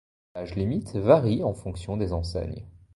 [0.33, 2.65] L'âge limite varie en fonction des enseignes.